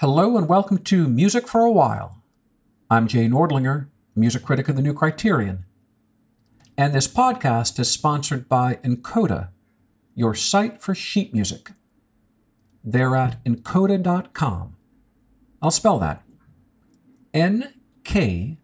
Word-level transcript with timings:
Hello 0.00 0.36
and 0.36 0.46
welcome 0.46 0.76
to 0.76 1.08
Music 1.08 1.48
for 1.48 1.62
a 1.62 1.70
While. 1.70 2.22
I'm 2.90 3.08
Jay 3.08 3.28
Nordlinger, 3.28 3.88
music 4.14 4.42
critic 4.42 4.68
of 4.68 4.76
the 4.76 4.82
New 4.82 4.92
Criterion. 4.92 5.64
And 6.76 6.92
this 6.92 7.08
podcast 7.08 7.78
is 7.78 7.90
sponsored 7.90 8.46
by 8.46 8.74
nkoda, 8.84 9.48
your 10.14 10.34
site 10.34 10.82
for 10.82 10.94
sheet 10.94 11.32
music. 11.32 11.70
They're 12.84 13.16
at 13.16 13.42
nkoda.com. 13.44 14.76
I'll 15.62 15.70
spell 15.70 15.98
that 16.00 16.22
N 17.32 17.72
K 18.04 18.58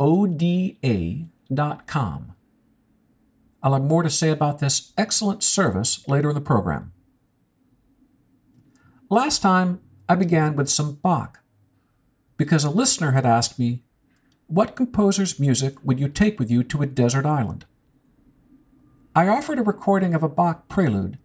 O 0.00 0.26
D 0.26 0.78
A 0.82 1.26
dot 1.52 1.86
com. 1.86 2.32
I'll 3.62 3.74
have 3.74 3.82
more 3.82 4.02
to 4.02 4.08
say 4.08 4.30
about 4.30 4.60
this 4.60 4.94
excellent 4.96 5.42
service 5.42 6.08
later 6.08 6.30
in 6.30 6.34
the 6.34 6.40
program. 6.40 6.94
Last 9.10 9.42
time, 9.42 9.80
I 10.08 10.14
began 10.16 10.54
with 10.54 10.68
some 10.68 10.94
Bach, 10.96 11.40
because 12.36 12.64
a 12.64 12.70
listener 12.70 13.12
had 13.12 13.24
asked 13.24 13.58
me, 13.58 13.82
What 14.48 14.76
composer's 14.76 15.40
music 15.40 15.82
would 15.82 15.98
you 15.98 16.08
take 16.08 16.38
with 16.38 16.50
you 16.50 16.62
to 16.64 16.82
a 16.82 16.86
desert 16.86 17.24
island? 17.24 17.64
I 19.14 19.28
offered 19.28 19.58
a 19.58 19.62
recording 19.62 20.14
of 20.14 20.22
a 20.22 20.28
Bach 20.28 20.68
prelude, 20.68 21.18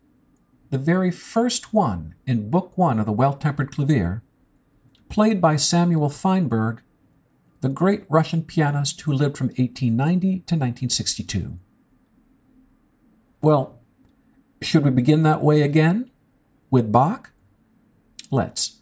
the 0.70 0.78
very 0.78 1.12
first 1.12 1.74
one 1.74 2.16
in 2.26 2.50
Book 2.50 2.78
One 2.78 3.00
of 3.00 3.06
the 3.06 3.12
Well 3.12 3.34
Tempered 3.34 3.72
Clavier, 3.72 4.22
played 5.10 5.42
by 5.42 5.56
Samuel 5.56 6.10
Feinberg, 6.10 6.82
the 7.62 7.70
great 7.70 8.06
Russian 8.08 8.44
pianist 8.44 9.02
who 9.02 9.12
lived 9.12 9.38
from 9.38 9.48
1890 9.48 10.20
to 10.20 10.56
1962. 10.56 11.60
Well, 13.42 13.80
should 14.62 14.86
we 14.86 14.92
begin 14.92 15.24
that 15.24 15.44
way 15.44 15.64
again? 15.64 16.12
With 16.70 16.92
Bach? 16.92 17.32
Let's. 18.32 18.80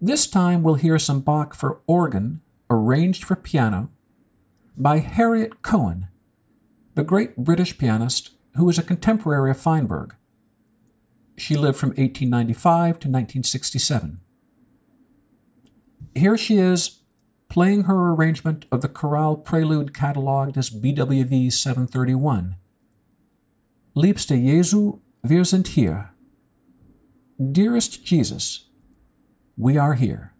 This 0.00 0.26
time 0.26 0.62
we'll 0.62 0.74
hear 0.74 0.98
some 0.98 1.20
Bach 1.20 1.54
for 1.54 1.80
organ, 1.86 2.42
arranged 2.68 3.24
for 3.24 3.36
piano, 3.36 3.90
by 4.76 4.98
Harriet 4.98 5.62
Cohen, 5.62 6.08
the 6.94 7.04
great 7.04 7.36
British 7.36 7.78
pianist 7.78 8.30
who 8.56 8.64
was 8.64 8.78
a 8.78 8.82
contemporary 8.82 9.50
of 9.50 9.58
Feinberg. 9.58 10.14
She 11.36 11.56
lived 11.56 11.78
from 11.78 11.90
1895 11.90 12.84
to 13.00 13.08
1967. 13.08 14.20
Here 16.14 16.36
she 16.36 16.58
is 16.58 17.00
playing 17.48 17.84
her 17.84 18.12
arrangement 18.12 18.66
of 18.72 18.80
the 18.80 18.88
chorale 18.88 19.36
prelude 19.36 19.94
catalogued 19.94 20.56
as 20.56 20.70
BWV 20.70 21.52
731. 21.52 22.56
Liebster 23.94 24.36
Jesu, 24.36 24.98
wir 25.22 25.44
sind 25.44 25.68
hier. 25.68 26.15
Dearest 27.38 28.02
Jesus, 28.04 28.64
we 29.58 29.76
are 29.76 29.94
here. 29.94 30.32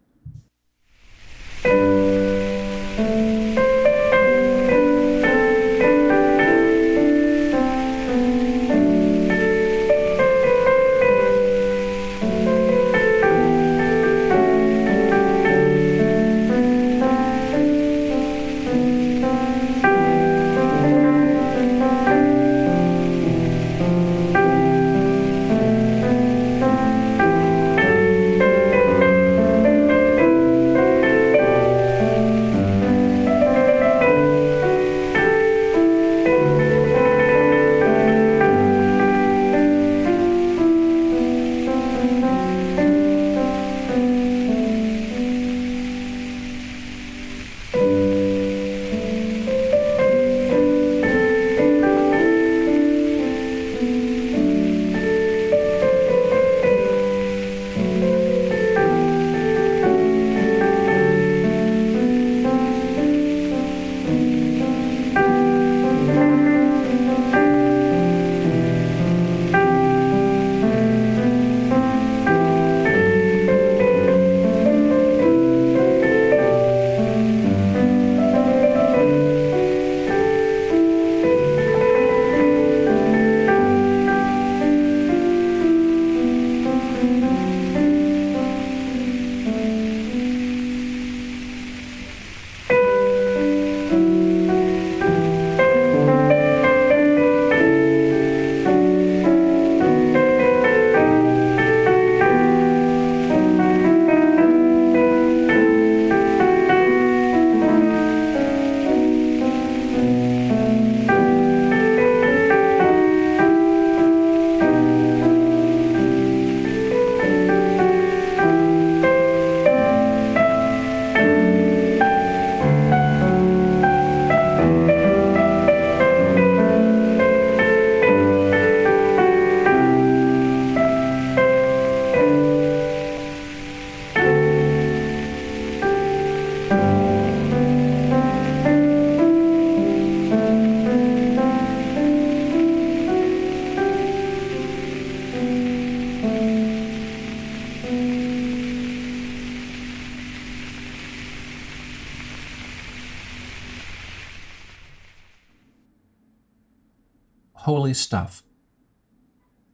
Stuff. 157.93 158.43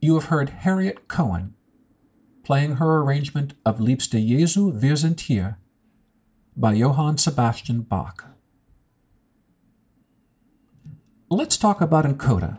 You 0.00 0.14
have 0.14 0.26
heard 0.26 0.50
Harriet 0.50 1.08
Cohen 1.08 1.54
playing 2.44 2.76
her 2.76 3.00
arrangement 3.00 3.54
of 3.64 3.78
Liebster 3.78 4.20
Jesu, 4.20 4.70
wir 4.72 4.96
sind 4.96 5.20
hier 5.20 5.58
by 6.56 6.74
Johann 6.74 7.16
Sebastian 7.18 7.82
Bach. 7.82 8.26
Let's 11.30 11.56
talk 11.56 11.80
about 11.80 12.04
nkoda. 12.04 12.58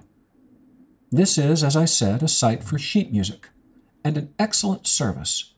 This 1.11 1.37
is, 1.37 1.63
as 1.63 1.77
I 1.77 1.85
said, 1.85 2.23
a 2.23 2.27
site 2.27 2.63
for 2.63 2.77
sheet 2.77 3.11
music 3.11 3.49
and 4.03 4.17
an 4.17 4.33
excellent 4.37 4.87
service. 4.87 5.53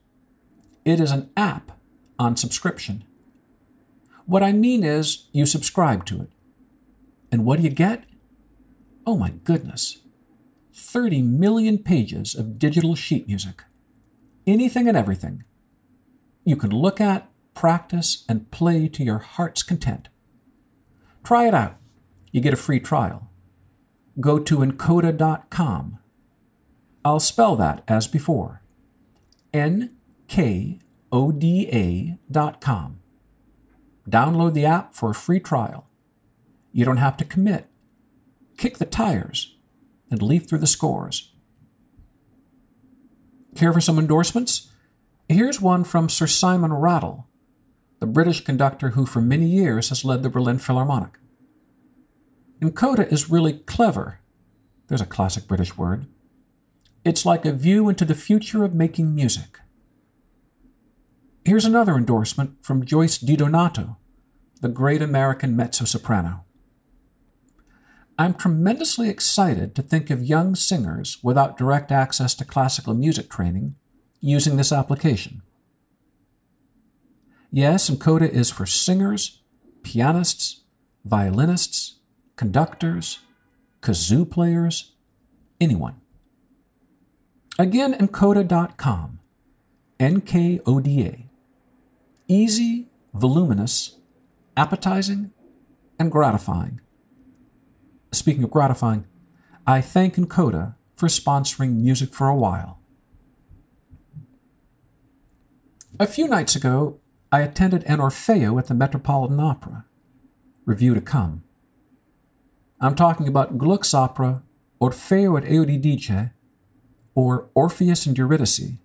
It 0.85 0.99
is 0.99 1.11
an 1.11 1.29
app 1.35 1.71
on 2.19 2.35
subscription. 2.37 3.05
What 4.25 4.43
I 4.43 4.51
mean 4.51 4.83
is, 4.83 5.27
you 5.31 5.45
subscribe 5.45 6.05
to 6.07 6.21
it. 6.21 6.29
And 7.31 7.45
what 7.45 7.57
do 7.57 7.63
you 7.63 7.69
get? 7.69 8.03
Oh 9.07 9.15
my 9.15 9.29
goodness. 9.45 9.99
30 10.73 11.21
million 11.21 11.77
pages 11.77 12.35
of 12.35 12.59
digital 12.59 12.93
sheet 12.93 13.25
music. 13.25 13.63
Anything 14.45 14.89
and 14.89 14.97
everything. 14.97 15.45
You 16.43 16.57
can 16.57 16.71
look 16.71 16.99
at, 16.99 17.29
practice, 17.53 18.25
and 18.27 18.51
play 18.51 18.89
to 18.89 19.05
your 19.05 19.19
heart's 19.19 19.63
content. 19.63 20.09
Try 21.23 21.47
it 21.47 21.53
out. 21.53 21.77
You 22.33 22.41
get 22.41 22.53
a 22.53 22.57
free 22.57 22.81
trial. 22.81 23.29
Go 24.19 24.39
to 24.39 24.57
nkoda.com. 24.57 25.99
I'll 27.05 27.21
spell 27.21 27.55
that 27.55 27.83
as 27.87 28.07
before 28.07 28.61
N 29.53 29.95
K 30.27 30.79
nkoda.com. 31.13 32.99
Download 34.09 34.53
the 34.53 34.65
app 34.65 34.93
for 34.93 35.11
a 35.11 35.15
free 35.15 35.39
trial. 35.39 35.87
You 36.73 36.83
don't 36.83 36.97
have 36.97 37.15
to 37.17 37.25
commit. 37.25 37.67
Kick 38.57 38.79
the 38.79 38.85
tires 38.85 39.55
and 40.09 40.21
leaf 40.21 40.49
through 40.49 40.57
the 40.57 40.67
scores. 40.67 41.31
Care 43.55 43.71
for 43.71 43.81
some 43.81 43.99
endorsements? 43.99 44.71
Here's 45.29 45.61
one 45.61 45.83
from 45.83 46.09
Sir 46.09 46.25
Simon 46.25 46.73
Rattle, 46.73 47.27
the 47.99 48.07
British 48.07 48.43
conductor 48.43 48.89
who 48.89 49.05
for 49.05 49.21
many 49.21 49.45
years 49.45 49.89
has 49.89 50.03
led 50.03 50.23
the 50.23 50.29
Berlin 50.29 50.57
Philharmonic. 50.57 51.19
nkoda 52.59 53.11
is 53.11 53.29
really 53.29 53.53
clever. 53.53 54.19
There's 54.87 55.01
a 55.01 55.05
classic 55.05 55.47
British 55.47 55.77
word. 55.77 56.07
It's 57.05 57.25
like 57.25 57.45
a 57.45 57.53
view 57.53 57.89
into 57.89 58.05
the 58.05 58.15
future 58.15 58.63
of 58.63 58.73
making 58.73 59.13
music. 59.13 59.59
Here's 61.45 61.65
another 61.65 61.95
endorsement 61.95 62.63
from 62.65 62.85
Joyce 62.85 63.19
DiDonato, 63.19 63.97
the 64.61 64.67
great 64.67 65.01
American 65.01 65.55
mezzo 65.55 65.85
soprano. 65.85 66.46
I'm 68.19 68.33
tremendously 68.33 69.09
excited 69.09 69.75
to 69.75 69.83
think 69.83 70.09
of 70.09 70.23
young 70.23 70.55
singers 70.55 71.19
without 71.21 71.57
direct 71.57 71.91
access 71.91 72.33
to 72.35 72.45
classical 72.45 72.95
music 72.95 73.29
training 73.29 73.75
using 74.19 74.57
this 74.57 74.71
application. 74.71 75.43
Yes, 77.51 77.89
nkoda 77.89 78.27
is 78.27 78.49
for 78.49 78.65
singers, 78.65 79.41
pianists, 79.83 80.61
violinists, 81.05 81.99
conductors, 82.35 83.19
kazoo 83.81 84.29
players, 84.29 84.93
anyone. 85.61 86.01
Again, 87.59 87.93
nkoda.com, 87.93 89.19
N 89.99 90.21
K 90.21 90.59
O 90.65 90.79
D 90.79 91.05
A. 91.05 91.29
Easy, 92.27 92.87
voluminous, 93.13 93.97
appetizing, 94.55 95.31
and 95.97 96.11
gratifying. 96.11 96.81
Speaking 98.17 98.43
of 98.43 98.49
gratifying, 98.49 99.05
I 99.67 99.79
thank 99.79 100.15
nkoda 100.15 100.73
for 100.95 101.07
sponsoring 101.07 101.75
Music 101.75 102.15
for 102.15 102.27
a 102.27 102.35
While. 102.35 102.79
A 105.99 106.07
few 106.07 106.27
nights 106.27 106.55
ago, 106.55 106.99
I 107.31 107.41
attended 107.41 107.83
an 107.83 107.99
Orfeo 107.99 108.57
at 108.57 108.65
the 108.65 108.73
Metropolitan 108.73 109.39
Opera. 109.39 109.85
Review 110.65 110.95
to 110.95 111.01
come. 111.01 111.43
I'm 112.81 112.95
talking 112.95 113.27
about 113.27 113.59
Gluck's 113.59 113.93
opera 113.93 114.41
Orfeo 114.81 115.37
ed 115.37 115.47
Euridice, 115.47 116.31
or 117.13 117.49
Orpheus 117.53 118.07
and 118.07 118.17
Eurydice. 118.17 118.79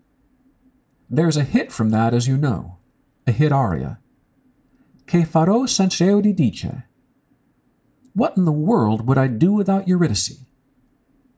There's 1.08 1.38
a 1.38 1.44
hit 1.44 1.73
from 1.73 1.88
that, 1.90 2.12
as 2.12 2.29
you 2.29 2.37
know, 2.37 2.76
a 3.26 3.32
hit 3.32 3.50
aria. 3.50 3.99
Che 5.06 5.25
farò 5.25 5.67
senza 5.67 6.05
Euridice? 6.05 6.84
What 8.14 8.36
in 8.36 8.44
the 8.44 8.52
world 8.52 9.06
would 9.06 9.18
I 9.18 9.26
do 9.26 9.52
without 9.52 9.88
Eurydice? 9.88 10.44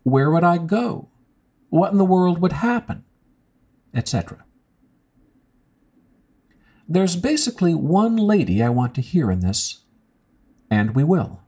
Where 0.02 0.30
would 0.30 0.44
I 0.44 0.58
go? 0.58 1.08
What 1.70 1.92
in 1.92 1.98
the 1.98 2.04
world 2.04 2.40
would 2.40 2.52
happen? 2.52 3.04
Etc. 3.94 4.44
There's 6.88 7.16
basically 7.16 7.74
one 7.74 8.16
lady 8.16 8.62
I 8.62 8.68
want 8.68 8.94
to 8.96 9.00
hear 9.00 9.30
in 9.30 9.40
this, 9.40 9.80
and 10.70 10.94
we 10.94 11.04
will. 11.04 11.40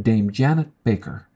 Dame 0.00 0.32
Janet 0.32 0.70
Baker. 0.82 1.28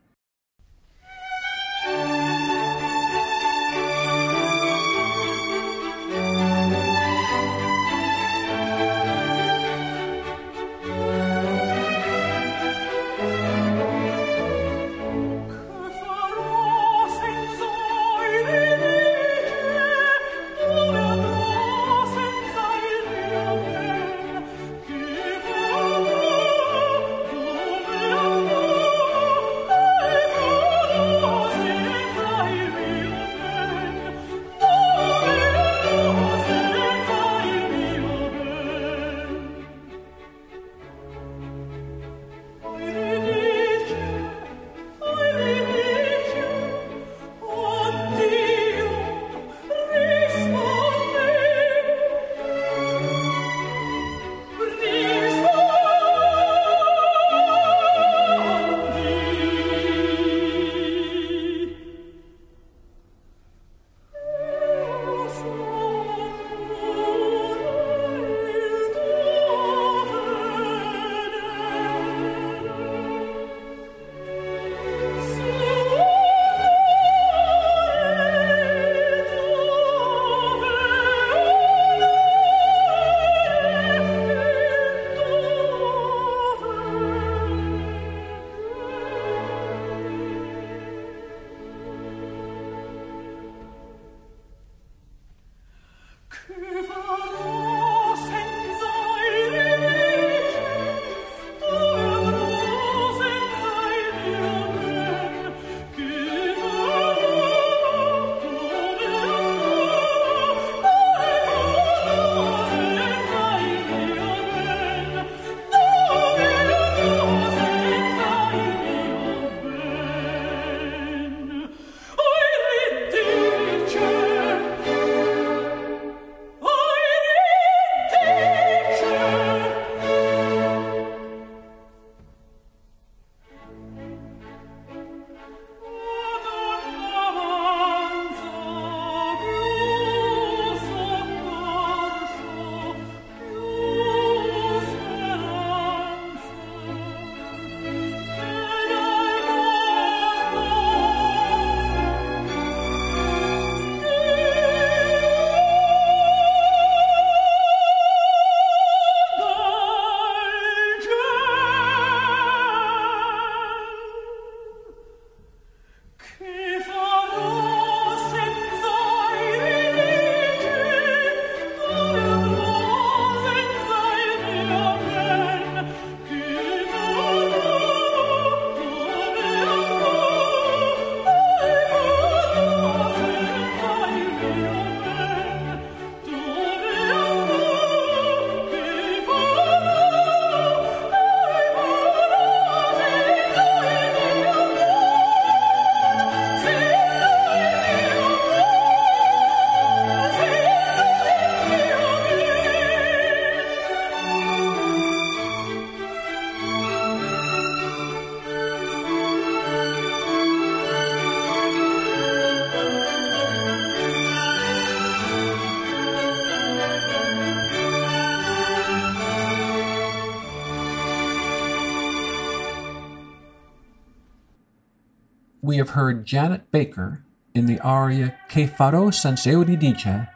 We 225.79 225.87
have 225.87 225.91
heard 225.91 226.27
Janet 226.27 226.73
Baker 226.73 227.23
in 227.55 227.67
the 227.67 227.79
aria 227.79 228.35
Che 228.49 228.67
farò 228.67 229.15
senza 229.15 229.51
Euridice 229.51 230.27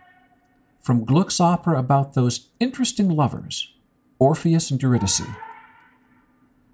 from 0.78 1.04
Gluck's 1.04 1.40
opera 1.40 1.80
about 1.80 2.14
those 2.14 2.50
interesting 2.60 3.08
lovers, 3.08 3.74
Orpheus 4.20 4.70
and 4.70 4.80
Eurydice. 4.80 5.26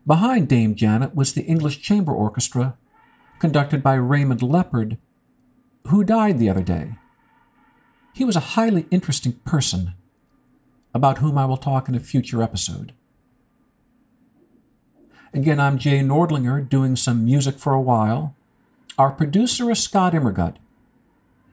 Behind 0.06 0.46
Dame 0.46 0.74
Janet 0.74 1.14
was 1.14 1.32
the 1.32 1.44
English 1.44 1.80
Chamber 1.80 2.12
Orchestra, 2.12 2.76
conducted 3.38 3.82
by 3.82 3.94
Raymond 3.94 4.42
Leppard, 4.42 4.98
who 5.86 6.04
died 6.04 6.38
the 6.38 6.50
other 6.50 6.62
day. 6.62 6.96
He 8.12 8.26
was 8.26 8.36
a 8.36 8.52
highly 8.52 8.86
interesting 8.90 9.40
person, 9.46 9.94
about 10.92 11.18
whom 11.18 11.38
I 11.38 11.46
will 11.46 11.56
talk 11.56 11.88
in 11.88 11.94
a 11.94 12.00
future 12.00 12.42
episode. 12.42 12.92
Again, 15.32 15.58
I'm 15.58 15.78
Jay 15.78 16.00
Nordlinger 16.00 16.68
doing 16.68 16.96
some 16.96 17.24
music 17.24 17.58
for 17.58 17.72
a 17.72 17.80
while. 17.80 18.34
Our 18.98 19.12
producer 19.12 19.70
is 19.70 19.80
Scott 19.80 20.12
Immergut. 20.12 20.56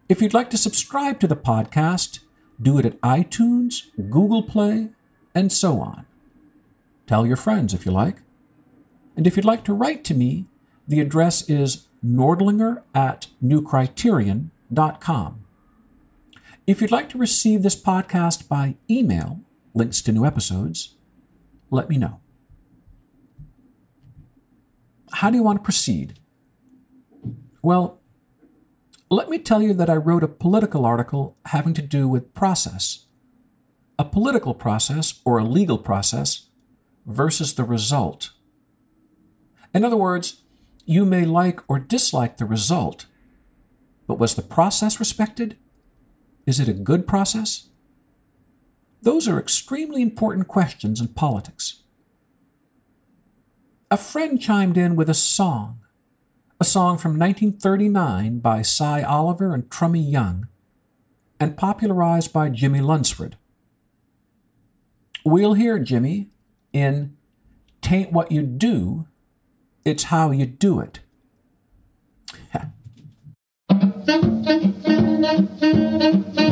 If 0.09 0.19
you'd 0.19 0.33
like 0.33 0.49
to 0.49 0.57
subscribe 0.57 1.19
to 1.19 1.27
the 1.27 1.35
podcast, 1.35 2.21
do 2.59 2.79
it 2.79 2.87
at 2.87 2.99
iTunes, 3.01 3.83
Google 4.09 4.41
Play, 4.41 4.89
and 5.35 5.51
so 5.51 5.79
on. 5.79 6.07
Tell 7.05 7.23
your 7.23 7.35
friends 7.35 7.75
if 7.75 7.85
you 7.85 7.91
like. 7.91 8.23
And 9.15 9.27
if 9.27 9.37
you'd 9.37 9.45
like 9.45 9.63
to 9.65 9.73
write 9.73 10.03
to 10.05 10.15
me, 10.15 10.47
the 10.87 10.99
address 10.99 11.47
is 11.47 11.87
nordlinger 12.03 12.81
at 12.95 13.27
newcriterion.com. 13.43 15.45
If 16.65 16.81
you'd 16.81 16.89
like 16.89 17.09
to 17.09 17.19
receive 17.19 17.61
this 17.61 17.79
podcast 17.79 18.47
by 18.47 18.77
email, 18.89 19.41
links 19.75 20.01
to 20.01 20.11
new 20.11 20.25
episodes, 20.25 20.95
let 21.69 21.89
me 21.89 21.99
know. 21.99 22.21
How 25.13 25.29
do 25.29 25.37
you 25.37 25.43
want 25.43 25.59
to 25.59 25.63
proceed? 25.63 26.17
Well, 27.65 27.99
let 29.09 29.27
me 29.27 29.39
tell 29.39 29.59
you 29.59 29.73
that 29.73 29.89
I 29.89 29.95
wrote 29.95 30.23
a 30.23 30.27
political 30.27 30.85
article 30.85 31.35
having 31.47 31.73
to 31.73 31.81
do 31.81 32.07
with 32.07 32.35
process. 32.35 33.07
A 33.97 34.05
political 34.05 34.53
process 34.53 35.19
or 35.25 35.39
a 35.39 35.43
legal 35.43 35.79
process 35.79 36.49
versus 37.07 37.55
the 37.55 37.63
result. 37.63 38.33
In 39.73 39.83
other 39.83 39.97
words, 39.97 40.43
you 40.85 41.05
may 41.05 41.25
like 41.25 41.59
or 41.67 41.79
dislike 41.79 42.37
the 42.37 42.45
result, 42.45 43.07
but 44.05 44.19
was 44.19 44.35
the 44.35 44.43
process 44.43 44.99
respected? 44.99 45.57
Is 46.45 46.59
it 46.59 46.69
a 46.69 46.73
good 46.73 47.07
process? 47.07 47.69
Those 49.01 49.27
are 49.27 49.39
extremely 49.39 50.03
important 50.03 50.47
questions 50.47 51.01
in 51.01 51.07
politics. 51.07 51.81
A 53.89 53.97
friend 53.97 54.39
chimed 54.39 54.77
in 54.77 54.95
with 54.95 55.09
a 55.09 55.15
song, 55.15 55.79
song 56.65 56.97
from 56.97 57.17
1939 57.19 58.39
by 58.39 58.61
Sy 58.61 59.03
Oliver 59.03 59.53
and 59.53 59.69
Trummy 59.69 60.01
Young, 60.01 60.47
and 61.39 61.55
popularized 61.55 62.33
by 62.33 62.49
Jimmie 62.49 62.79
Lunceford. 62.79 63.33
We'll 65.23 65.53
hear 65.53 65.79
Jimmie 65.79 66.29
in 66.73 67.15
Tain't 67.81 68.11
What 68.11 68.31
You 68.31 68.41
Do, 68.41 69.07
It's 69.83 70.05
How 70.05 70.31
You 70.31 70.45
Do 70.45 70.79
It. 70.81 70.99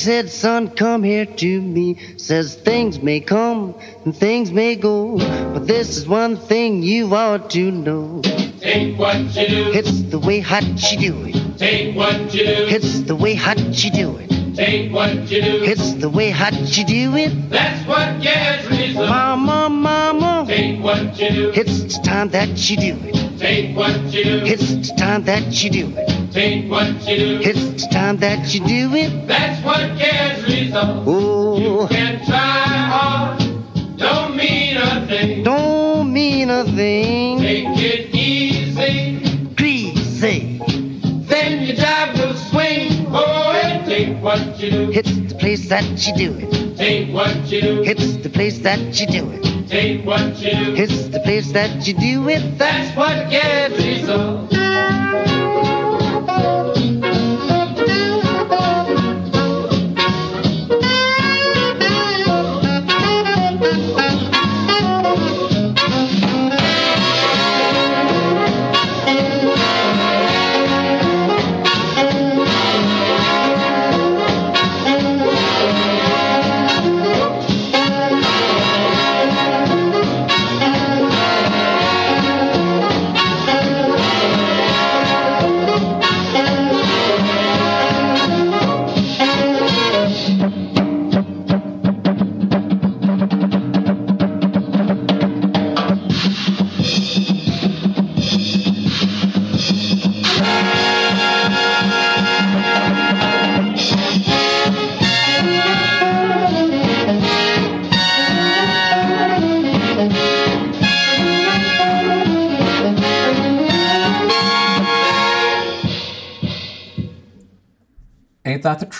said, 0.00 0.30
Son, 0.30 0.70
come 0.70 1.02
here 1.02 1.26
to 1.26 1.60
me. 1.60 1.96
Says 2.16 2.54
things 2.54 3.00
may 3.00 3.20
come 3.20 3.74
and 4.04 4.16
things 4.16 4.50
may 4.50 4.74
go, 4.74 5.18
but 5.52 5.66
this 5.66 5.96
is 5.98 6.08
one 6.08 6.36
thing 6.36 6.82
you 6.82 7.14
ought 7.14 7.50
to 7.50 7.70
know. 7.70 8.22
Take 8.60 8.98
what 8.98 9.18
you 9.36 9.46
do. 9.48 9.72
It's 9.74 10.02
the 10.02 10.18
way 10.18 10.40
hot 10.40 10.64
you 10.90 10.98
do 10.98 11.24
it. 11.26 11.58
Take 11.58 11.94
what 11.94 12.34
you 12.34 12.46
do. 12.46 12.66
It's 12.68 13.00
the 13.00 13.14
way 13.14 13.34
hot 13.34 13.58
you 13.58 13.90
do 13.90 14.16
it. 14.16 14.56
Take 14.56 14.90
what 14.90 15.14
you 15.30 15.42
do. 15.42 15.64
It's 15.64 15.92
the 15.94 16.08
way 16.08 16.30
hot 16.30 16.54
you 16.54 16.84
do 16.84 17.16
it. 17.16 17.50
That's 17.50 17.86
what 17.86 18.22
gets 18.22 18.70
reason. 18.70 19.06
Mama, 19.06 19.68
mama. 19.68 20.44
Take 20.46 20.82
what 20.82 21.18
you 21.20 21.28
do. 21.30 21.52
It's 21.54 21.82
the 21.84 22.02
time 22.02 22.30
that 22.30 22.70
you 22.70 22.76
do 22.76 22.96
it. 23.04 23.38
Take 23.38 23.76
what 23.76 24.00
you 24.12 24.24
do. 24.24 24.40
It's 24.44 24.88
the 24.88 24.94
time 24.96 25.24
that 25.24 25.62
you 25.62 25.70
do 25.70 25.92
it. 25.96 26.19
Take 26.32 26.70
what 26.70 26.86
you 27.08 27.16
do. 27.16 27.40
It's 27.42 27.82
the 27.82 27.88
time 27.90 28.18
that 28.18 28.54
you 28.54 28.60
do 28.60 28.94
it. 28.94 29.26
That's 29.26 29.64
what 29.64 29.98
gets 29.98 30.42
reason. 30.44 31.02
Oh, 31.06 31.58
You 31.58 31.88
can 31.88 32.24
try 32.24 32.38
hard. 32.38 33.38
Don't 33.98 34.36
mean 34.36 34.76
a 34.76 35.06
thing. 35.06 35.42
don't 35.42 36.12
mean 36.12 36.48
a 36.50 36.64
thing. 36.64 37.38
Take 37.40 37.66
it 37.78 38.14
easy. 38.14 39.54
Greasy. 39.56 40.58
Then 41.26 41.62
your 41.66 41.76
job 41.76 42.16
will 42.16 42.34
swing. 42.34 43.06
Oh, 43.10 43.52
and 43.64 43.84
take 43.84 44.22
what 44.22 44.58
you 44.60 44.70
do. 44.70 44.90
It's 44.92 45.10
the 45.32 45.34
place 45.38 45.68
that 45.68 45.84
you 46.06 46.14
do 46.16 46.38
it. 46.38 46.76
Take 46.76 47.12
what 47.12 47.34
you 47.50 47.60
do. 47.60 47.82
It's 47.82 48.16
the 48.18 48.30
place 48.30 48.58
that 48.60 49.00
you 49.00 49.06
do 49.08 49.30
it. 49.32 49.68
Take 49.68 50.06
what 50.06 50.36
you 50.40 50.50
do. 50.64 50.74
It's 50.76 51.08
the 51.08 51.20
place 51.20 51.50
that 51.52 51.86
you 51.88 51.94
do 51.94 52.28
it. 52.28 52.56
That's 52.56 52.96
what 52.96 53.30
gets 53.30 53.76
reason. 53.78 54.59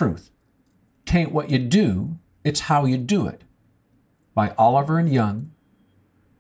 Truth? 0.00 0.30
Tain't 1.04 1.30
what 1.30 1.50
you 1.50 1.58
do, 1.58 2.16
it's 2.42 2.60
how 2.60 2.86
you 2.86 2.96
do 2.96 3.26
it. 3.26 3.44
By 4.34 4.54
Oliver 4.56 4.98
and 4.98 5.12
Young, 5.12 5.50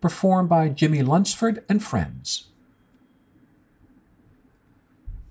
performed 0.00 0.48
by 0.48 0.70
Jimmie 0.70 1.02
Lunceford 1.02 1.62
and 1.68 1.84
friends. 1.84 2.46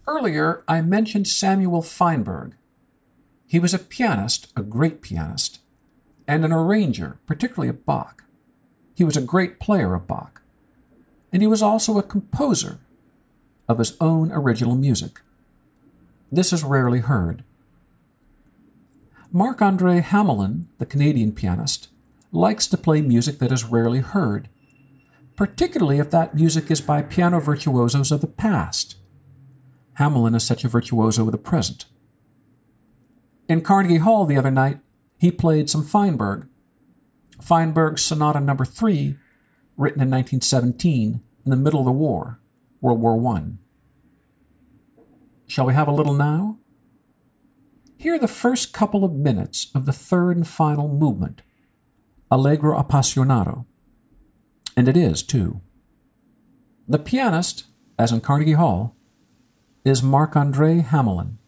Earlier, 0.05 0.63
I 0.67 0.81
mentioned 0.81 1.27
Samuel 1.27 1.81
Feinberg. 1.81 2.53
He 3.47 3.57
was 3.57 3.73
a 3.73 3.79
pianist, 3.79 4.53
a 4.55 4.61
great 4.61 5.01
pianist, 5.01 5.61
and 6.27 6.45
an 6.45 6.51
arranger, 6.51 7.17
particularly 7.25 7.69
of 7.69 7.83
Bach. 7.83 8.25
He 8.93 9.03
was 9.03 9.17
a 9.17 9.21
great 9.21 9.59
player 9.59 9.95
of 9.95 10.05
Bach. 10.05 10.43
And 11.33 11.41
he 11.41 11.47
was 11.47 11.63
also 11.63 11.97
a 11.97 12.03
composer 12.03 12.77
of 13.67 13.79
his 13.79 13.97
own 13.99 14.31
original 14.31 14.75
music. 14.75 15.19
This 16.31 16.53
is 16.53 16.63
rarely 16.63 16.99
heard. 16.99 17.43
Marc 19.31 19.61
Andre 19.61 20.01
Hamelin, 20.01 20.65
the 20.79 20.87
Canadian 20.87 21.31
pianist, 21.31 21.89
likes 22.31 22.65
to 22.65 22.77
play 22.77 23.01
music 23.01 23.37
that 23.37 23.51
is 23.51 23.63
rarely 23.63 23.99
heard, 23.99 24.49
particularly 25.35 25.99
if 25.99 26.09
that 26.09 26.33
music 26.33 26.71
is 26.71 26.81
by 26.81 27.03
piano 27.03 27.39
virtuosos 27.39 28.11
of 28.11 28.21
the 28.21 28.27
past. 28.27 28.95
Hamelin 29.99 30.35
is 30.35 30.43
such 30.43 30.63
a 30.63 30.67
virtuoso 30.67 31.25
of 31.25 31.31
the 31.31 31.37
present. 31.37 31.85
In 33.47 33.61
Carnegie 33.61 33.97
Hall 33.97 34.25
the 34.25 34.37
other 34.37 34.49
night, 34.49 34.79
he 35.19 35.31
played 35.31 35.69
some 35.69 35.83
Feinberg. 35.83 36.47
Feinberg's 37.39 38.01
Sonata 38.01 38.39
Number 38.39 38.65
no. 38.65 38.71
3, 38.71 39.15
written 39.77 40.01
in 40.01 40.09
1917, 40.09 41.21
in 41.45 41.49
the 41.49 41.55
middle 41.55 41.81
of 41.81 41.85
the 41.85 41.91
war, 41.91 42.39
World 42.81 42.99
War 42.99 43.35
I. 43.35 43.43
Shall 45.45 45.67
we 45.67 45.73
have 45.75 45.87
a 45.87 45.91
little 45.93 46.15
now? 46.15 46.57
Hear 47.99 48.17
the 48.17 48.29
first 48.29 48.71
couple 48.71 49.03
of 49.03 49.11
minutes 49.11 49.69
of 49.75 49.85
the 49.85 49.91
third 49.91 50.37
and 50.37 50.47
final 50.47 50.87
movement, 50.87 51.41
Allegro 52.31 52.81
Appassionato. 52.81 53.65
And 54.77 54.87
it 54.87 54.95
is, 54.95 55.21
too. 55.21 55.59
The 56.87 56.97
pianist, 56.97 57.65
as 57.97 58.13
in 58.13 58.21
Carnegie 58.21 58.53
Hall, 58.53 58.95
is 59.83 60.01
Marc 60.01 60.37
Andre 60.37 60.79
Hamelin. 60.79 61.38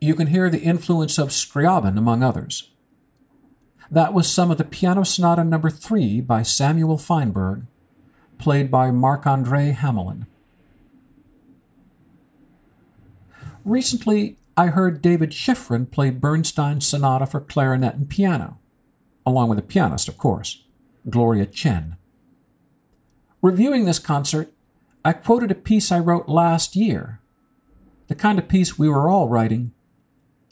You 0.00 0.14
can 0.14 0.28
hear 0.28 0.48
the 0.48 0.60
influence 0.60 1.18
of 1.18 1.30
Scriabin, 1.30 1.98
among 1.98 2.22
others. 2.22 2.70
That 3.90 4.14
was 4.14 4.30
some 4.30 4.50
of 4.50 4.58
the 4.58 4.64
Piano 4.64 5.04
Sonata 5.04 5.42
Number 5.42 5.70
no. 5.70 5.74
3 5.74 6.20
by 6.20 6.42
Samuel 6.42 6.98
Feinberg, 6.98 7.66
played 8.38 8.70
by 8.70 8.90
Marc 8.90 9.26
Andre 9.26 9.72
Hamelin. 9.72 10.26
Recently, 13.64 14.36
I 14.56 14.66
heard 14.66 15.02
David 15.02 15.30
Shifrin 15.30 15.90
play 15.90 16.10
Bernstein's 16.10 16.86
Sonata 16.86 17.26
for 17.26 17.40
clarinet 17.40 17.94
and 17.94 18.08
piano, 18.08 18.58
along 19.26 19.48
with 19.48 19.58
a 19.58 19.62
pianist, 19.62 20.08
of 20.08 20.16
course, 20.16 20.64
Gloria 21.08 21.46
Chien. 21.46 21.96
Reviewing 23.42 23.84
this 23.84 23.98
concert, 23.98 24.52
I 25.04 25.12
quoted 25.12 25.50
a 25.50 25.56
piece 25.56 25.90
I 25.90 25.98
wrote 25.98 26.28
last 26.28 26.76
year, 26.76 27.20
the 28.08 28.14
kind 28.14 28.38
of 28.38 28.48
piece 28.48 28.78
we 28.78 28.88
were 28.88 29.08
all 29.08 29.28
writing 29.28 29.72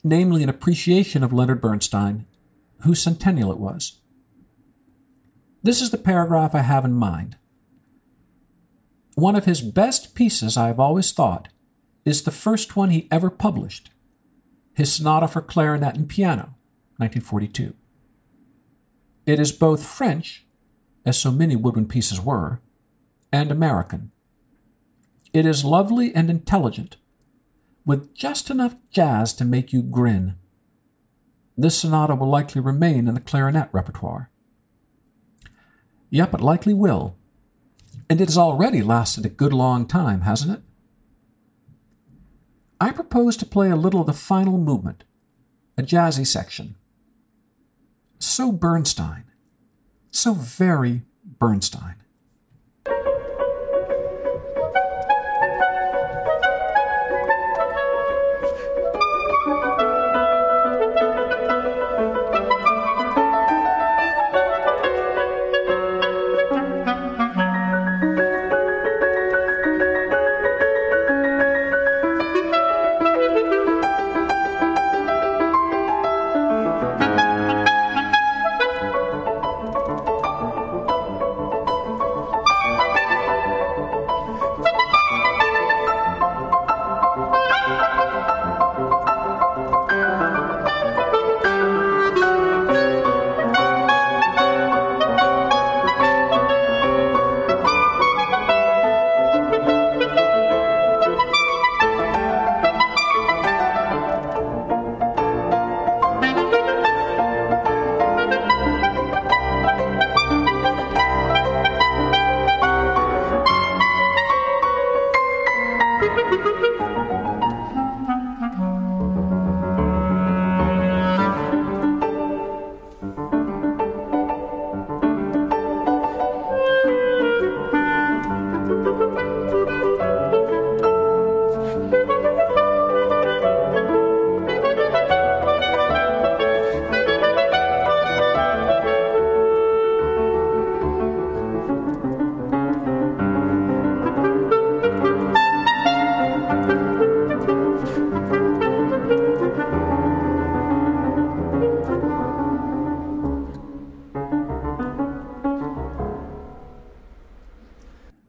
namely 0.03 0.43
an 0.43 0.49
appreciation 0.49 1.23
of 1.23 1.33
Leonard 1.33 1.61
Bernstein, 1.61 2.25
whose 2.81 3.01
centennial 3.01 3.51
it 3.51 3.59
was. 3.59 3.99
This 5.63 5.81
is 5.81 5.89
the 5.89 5.97
paragraph 5.97 6.55
I 6.55 6.61
have 6.61 6.85
in 6.85 6.93
mind. 6.93 7.37
One 9.15 9.35
of 9.35 9.45
his 9.45 9.61
best 9.61 10.13
pieces, 10.13 10.57
I 10.57 10.67
have 10.67 10.79
always 10.79 11.11
thought, 11.11 11.49
is 12.05 12.21
the 12.21 12.31
first 12.31 12.75
one 12.75 12.91
he 12.91 13.07
ever 13.11 13.29
published, 13.29 13.89
his 14.75 14.93
Sonata 14.93 15.27
for 15.27 15.41
Clarinet 15.41 15.95
and 15.95 16.07
Piano, 16.07 16.55
1942. 16.97 17.73
It 19.25 19.39
is 19.39 19.51
both 19.51 19.85
French, 19.85 20.45
as 21.05 21.17
so 21.17 21.31
many 21.31 21.55
woodwind 21.55 21.89
pieces 21.89 22.21
were, 22.21 22.61
and 23.31 23.51
American. 23.51 24.11
It 25.33 25.45
is 25.45 25.65
lovely 25.65 26.15
and 26.15 26.29
intelligent, 26.29 26.97
with 27.87 28.13
just 28.13 28.49
enough 28.49 28.75
jazz 28.91 29.31
to 29.31 29.45
make 29.45 29.71
you 29.71 29.81
grin. 29.81 30.35
This 31.55 31.79
sonata 31.79 32.15
will 32.15 32.29
likely 32.29 32.59
remain 32.59 33.07
in 33.07 33.13
the 33.13 33.21
clarinet 33.21 33.69
repertoire. 33.71 34.29
Yep, 36.09 36.33
it 36.35 36.41
likely 36.41 36.73
will. 36.73 37.15
And 38.09 38.19
it 38.19 38.27
has 38.27 38.37
already 38.37 38.81
lasted 38.81 39.25
a 39.25 39.29
good 39.29 39.53
long 39.53 39.87
time, 39.87 40.21
hasn't 40.21 40.51
it? 40.51 40.61
I 42.79 42.91
propose 42.91 43.37
to 43.37 43.45
play 43.45 43.69
a 43.69 43.77
little 43.77 44.01
of 44.01 44.07
the 44.07 44.13
final 44.13 44.57
movement, 44.57 45.05
a 45.77 45.81
jazzy 45.81 46.27
section. 46.27 46.75
So 48.19 48.51
Bernstein. 48.51 49.23
So 50.11 50.33
very 50.33 51.03
Bernstein. 51.23 51.95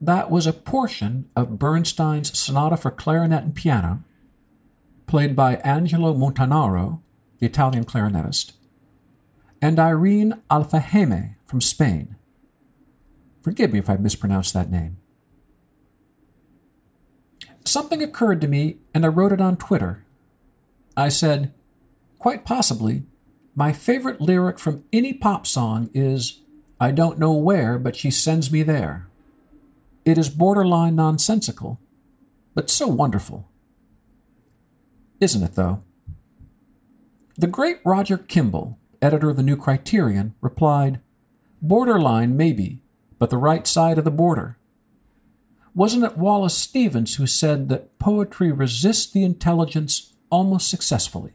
That 0.01 0.31
was 0.31 0.47
a 0.47 0.53
portion 0.53 1.29
of 1.35 1.59
Bernstein's 1.59 2.37
Sonata 2.37 2.77
for 2.77 2.91
Clarinet 2.91 3.43
and 3.43 3.55
Piano, 3.55 4.03
played 5.07 5.35
by 5.35 5.55
Angelo 5.57 6.13
Montanaro, 6.13 7.01
the 7.39 7.45
Italian 7.45 7.83
clarinetist, 7.83 8.53
and 9.61 9.77
Irene 9.77 10.41
Alfageme 10.49 11.35
from 11.45 11.59
Spain. 11.59 12.15
Forgive 13.41 13.73
me 13.73 13.79
if 13.79 13.89
I 13.89 13.97
mispronounced 13.97 14.53
that 14.53 14.71
name. 14.71 14.97
Something 17.65 18.01
occurred 18.01 18.39
to 18.41 18.47
me, 18.47 18.77
and 18.93 19.05
I 19.05 19.09
wrote 19.09 19.33
it 19.33 19.41
on 19.41 19.57
Twitter. 19.57 20.05
I 20.95 21.09
said, 21.09 21.53
quite 22.19 22.45
possibly, 22.45 23.03
my 23.53 23.73
favorite 23.73 24.21
lyric 24.21 24.59
from 24.59 24.85
any 24.93 25.13
pop 25.13 25.45
song 25.45 25.89
is, 25.93 26.41
I 26.79 26.91
don't 26.91 27.19
know 27.19 27.33
where, 27.33 27.77
but 27.77 27.97
she 27.97 28.11
sends 28.11 28.51
me 28.51 28.63
there. 28.63 29.08
It 30.09 30.17
is 30.17 30.27
borderline 30.27 30.95
nonsensical, 30.95 31.79
but 32.55 32.71
so 32.71 32.87
wonderful. 32.87 33.47
Isn't 35.19 35.43
it, 35.43 35.53
though? 35.53 35.83
The 37.37 37.45
great 37.45 37.77
Roger 37.85 38.17
Kimball, 38.17 38.79
editor 39.03 39.29
of 39.29 39.37
the 39.37 39.43
New 39.43 39.55
Criterion, 39.55 40.33
replied, 40.41 40.99
Borderline, 41.61 42.35
maybe, 42.35 42.81
but 43.19 43.29
the 43.29 43.37
right 43.37 43.67
side 43.67 43.99
of 43.99 44.03
the 44.03 44.09
border. 44.09 44.57
Wasn't 45.75 46.03
it 46.03 46.17
Wallace 46.17 46.57
Stevens 46.57 47.17
who 47.17 47.27
said 47.27 47.69
that 47.69 47.99
poetry 47.99 48.51
resists 48.51 49.11
the 49.11 49.23
intelligence 49.23 50.15
almost 50.31 50.71
successfully? 50.71 51.33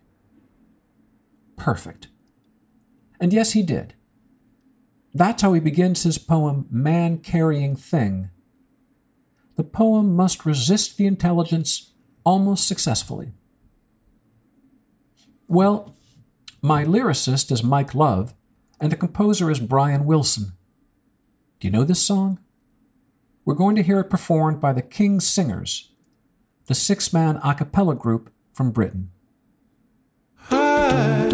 Perfect. 1.57 2.09
And 3.21 3.33
yes, 3.33 3.53
he 3.53 3.63
did. 3.63 3.95
That's 5.15 5.43
how 5.43 5.53
he 5.53 5.61
begins 5.61 6.03
his 6.03 6.19
poem, 6.19 6.67
Man 6.73 7.19
Carrying 7.19 7.77
Thing. 7.77 8.31
The 9.57 9.65
poem 9.65 10.17
must 10.17 10.45
resist 10.45 10.97
the 10.97 11.07
intelligence 11.07 11.93
almost 12.25 12.67
successfully. 12.67 13.33
Well, 15.47 15.95
my 16.61 16.85
lyricist 16.85 17.53
is 17.53 17.63
Mike 17.63 17.95
Love, 17.95 18.35
and 18.81 18.91
the 18.91 18.97
composer 18.97 19.51
is 19.51 19.61
Brian 19.61 20.07
Wilson. 20.07 20.53
Do 21.61 21.69
you 21.69 21.73
know 21.73 21.85
this 21.85 22.03
song? 22.03 22.39
We're 23.45 23.55
going 23.55 23.77
to 23.77 23.83
hear 23.83 24.01
it 24.01 24.11
performed 24.11 24.61
by 24.61 24.73
the 24.73 24.83
King's 24.83 25.27
Singers, 25.27 25.93
the 26.67 26.75
six 26.75 27.13
man 27.13 27.39
a 27.45 27.55
cappella 27.55 27.95
group 27.95 28.33
from 28.53 28.71
Britain. 28.71 29.11
Hi, 30.49 31.29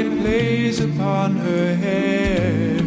sunlight 0.00 0.22
plays 0.22 0.80
upon 0.80 1.36
her 1.36 1.74
hair. 1.74 2.78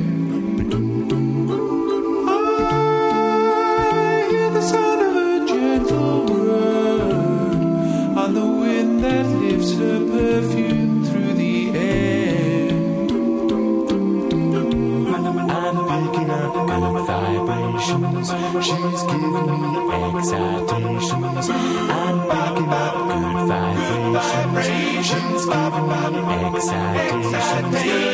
I 2.28 4.28
hear 4.30 4.50
the 4.50 4.62
sound 4.62 5.02
of 5.02 5.16
a 5.16 5.46
gentle 5.48 6.26
word 6.26 7.14
on 8.18 8.34
the 8.34 8.46
wind 8.46 9.04
that 9.04 9.26
lifts 9.26 9.74
her 9.78 10.00
perfume 10.00 11.06
through 11.06 11.34
the 11.34 11.70
air. 11.78 12.70
I'm 15.16 16.12
picking 16.12 16.30
up 16.30 16.54
good 16.54 17.06
vibrations. 17.08 18.30
She's 18.66 19.04
giving 19.04 19.62
me 19.62 20.20
excitations. 20.20 21.83
Excitations. 27.34 28.13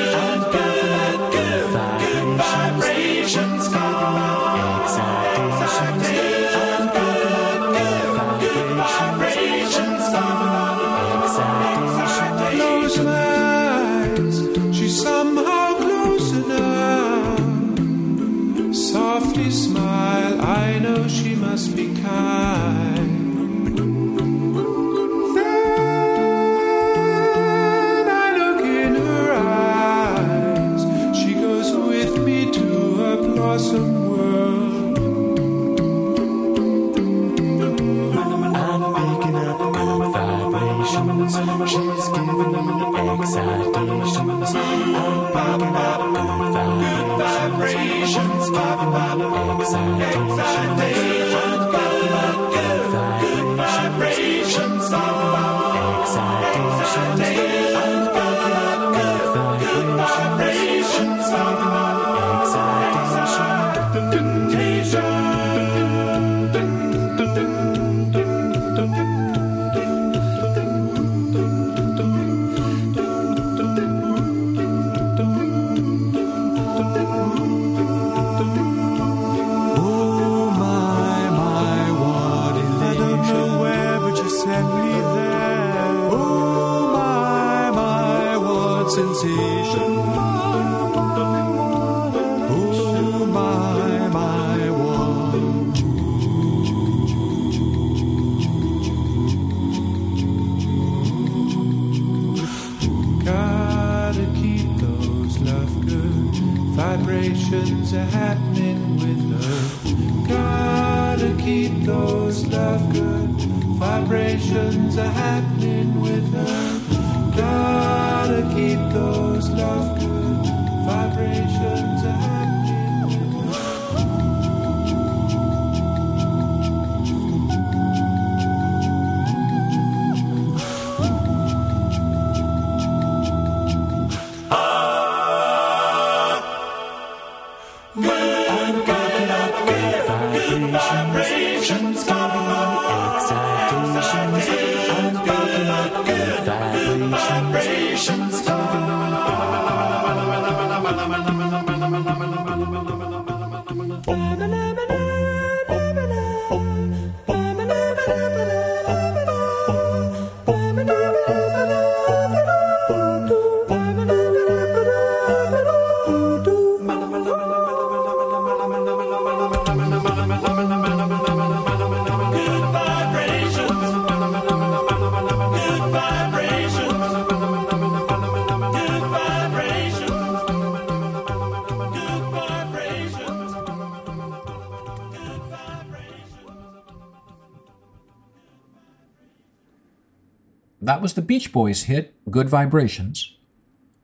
That 190.82 191.02
was 191.02 191.14
the 191.14 191.22
Beach 191.22 191.52
Boys 191.52 191.84
hit, 191.84 192.16
Good 192.30 192.50
Vibrations, 192.50 193.38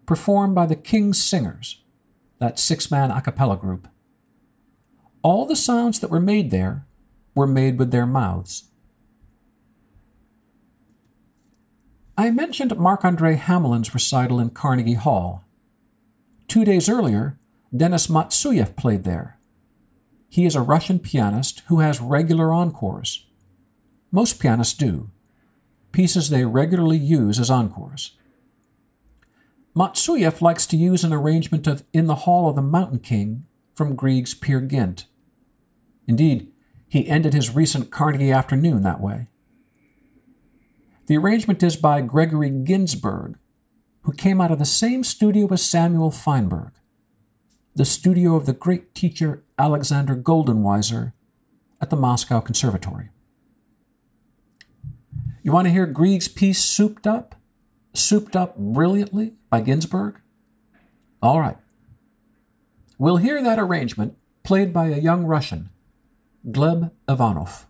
performed 0.06 0.56
by 0.56 0.66
the 0.66 0.76
King's 0.76 1.24
Singers, 1.24 1.82
that 2.40 2.60
six 2.60 2.92
man 2.92 3.12
a 3.12 3.22
cappella 3.22 3.56
group. 3.56 3.88
All 5.22 5.46
the 5.46 5.56
sounds 5.56 6.00
that 6.00 6.12
were 6.12 6.20
made 6.20 6.52
there 6.52 6.86
were 7.34 7.48
made 7.48 7.80
with 7.80 7.92
their 7.92 8.06
mouths. 8.06 8.66
I 12.18 12.30
mentioned 12.32 12.78
Marc 12.78 13.04
Andre 13.04 13.36
Hamelin's 13.36 13.94
recital 13.94 14.40
in 14.40 14.50
Carnegie 14.52 14.94
Hall. 14.94 15.44
Two 16.48 16.64
days 16.64 16.88
earlier, 16.88 17.38
Denis 17.76 18.08
Matsuyev 18.08 18.76
played 18.76 19.04
there. 19.04 19.40
He 20.30 20.46
is 20.46 20.56
a 20.56 20.62
Russian 20.62 21.00
pianist 21.00 21.62
who 21.68 21.80
has 21.80 22.00
regular 22.00 22.54
encores. 22.54 23.26
Most 24.12 24.40
pianists 24.40 24.78
do, 24.78 25.10
pieces 25.96 26.30
they 26.30 26.44
regularly 26.44 26.98
use 26.98 27.40
as 27.40 27.50
encores. 27.50 28.18
Matsuyev 29.74 30.42
likes 30.42 30.66
to 30.68 30.76
use 30.76 31.06
an 31.06 31.14
arrangement 31.14 31.68
of 31.68 31.86
In 31.94 32.08
the 32.08 32.16
Hall 32.16 32.50
of 32.50 32.58
the 32.58 32.62
Mountain 32.62 33.00
King 33.00 33.46
from 33.74 33.96
Grieg's 33.96 34.34
Peer 34.34 34.60
Gynt. 34.60 35.06
Indeed, 36.06 36.52
he 36.90 37.08
ended 37.08 37.34
his 37.34 37.56
recent 37.56 37.92
Carnegie 37.92 38.34
afternoon 38.34 38.82
that 38.82 39.00
way. 39.00 39.28
The 41.08 41.16
arrangement 41.16 41.64
is 41.64 41.78
by 41.78 42.02
Gregory 42.02 42.50
Ginzburg, 42.50 43.36
who 44.02 44.12
came 44.12 44.42
out 44.42 44.52
of 44.52 44.60
the 44.60 44.66
same 44.66 45.02
studio 45.02 45.48
as 45.54 45.64
Samuel 45.64 46.12
Feinberg, 46.12 46.74
the 47.74 47.86
studio 47.86 48.36
of 48.36 48.46
the 48.46 48.54
great 48.54 48.94
teacher 48.96 49.46
Alexander 49.58 50.18
Goldenweiser 50.18 51.14
at 51.80 51.90
the 51.90 51.96
Moscow 51.96 52.42
Conservatory. 52.42 53.12
You 55.46 55.52
want 55.52 55.68
to 55.68 55.72
hear 55.72 55.86
Grieg's 55.86 56.28
piece 56.28 56.58
souped 56.58 57.06
up? 57.06 57.36
Souped 57.94 58.36
up 58.36 58.58
brilliantly 58.58 59.36
by 59.52 59.62
Ginzburg? 59.62 60.16
All 61.22 61.40
right. 61.40 61.58
We'll 62.98 63.18
hear 63.18 63.44
that 63.44 63.60
arrangement 63.60 64.18
played 64.42 64.74
by 64.74 64.88
a 64.88 64.98
young 64.98 65.24
Russian, 65.24 65.70
Gleb 66.48 66.90
Ivanov. 67.08 67.68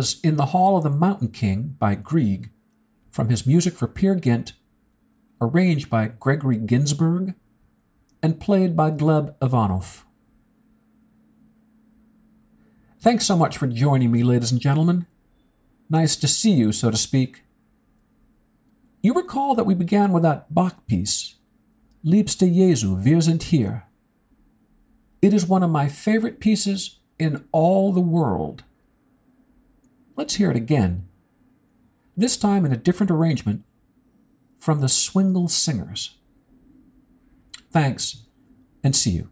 Was 0.00 0.18
In 0.22 0.36
the 0.36 0.46
Hall 0.46 0.78
of 0.78 0.82
the 0.82 0.88
Mountain 0.88 1.28
King 1.28 1.76
by 1.78 1.94
Grieg 1.94 2.48
from 3.10 3.28
his 3.28 3.46
Music 3.46 3.74
for 3.74 3.86
Peer 3.86 4.14
Gynt, 4.14 4.54
arranged 5.42 5.90
by 5.90 6.08
Gregory 6.08 6.56
Ginzburg 6.56 7.34
and 8.22 8.40
played 8.40 8.74
by 8.74 8.92
Gleb 8.92 9.34
Ivanov. 9.42 10.06
Thanks 12.98 13.26
so 13.26 13.36
much 13.36 13.58
for 13.58 13.66
joining 13.66 14.10
me, 14.10 14.22
ladies 14.22 14.50
and 14.50 14.58
gentlemen. 14.58 15.04
Nice 15.90 16.16
to 16.16 16.26
see 16.26 16.52
you, 16.52 16.72
so 16.72 16.90
to 16.90 16.96
speak. 16.96 17.42
You 19.02 19.12
recall 19.12 19.54
that 19.54 19.64
we 19.64 19.74
began 19.74 20.12
with 20.12 20.22
that 20.22 20.54
Bach 20.54 20.86
piece, 20.86 21.34
Liebster 22.02 22.50
Jesu, 22.50 22.96
wir 22.96 23.20
sind 23.20 23.42
hier. 23.42 23.84
It 25.20 25.34
is 25.34 25.46
one 25.46 25.62
of 25.62 25.70
my 25.70 25.90
favorite 25.90 26.40
pieces 26.40 27.00
in 27.18 27.44
all 27.52 27.92
the 27.92 28.00
world. 28.00 28.64
Let's 30.20 30.34
hear 30.34 30.50
it 30.50 30.56
again, 30.56 31.08
this 32.14 32.36
time 32.36 32.66
in 32.66 32.74
a 32.74 32.76
different 32.76 33.10
arrangement 33.10 33.64
from 34.58 34.82
the 34.82 34.86
Swingle 34.86 35.48
Singers. 35.48 36.18
Thanks, 37.72 38.26
and 38.84 38.94
see 38.94 39.12
you. 39.12 39.30